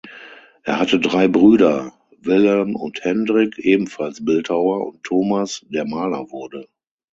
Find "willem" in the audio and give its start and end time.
2.17-2.75